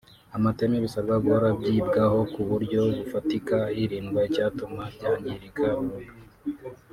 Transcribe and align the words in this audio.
amateme 0.37 0.75
bisabwa 0.85 1.15
guhora 1.23 1.49
byibwaho 1.59 2.19
ku 2.33 2.41
buryo 2.49 2.81
bufatika 2.97 3.57
hirindwa 3.75 4.19
icyatuma 4.29 4.83
byangirika 4.95 5.65
burundu 5.77 6.11